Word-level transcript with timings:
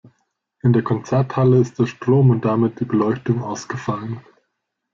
In 0.63 0.73
der 0.73 0.81
Konzerthalle 0.81 1.59
ist 1.61 1.77
der 1.77 1.85
Strom 1.85 2.31
und 2.31 2.43
damit 2.43 2.79
die 2.79 2.85
Beleuchtung 2.85 3.43
ausgefallen. 3.43 4.19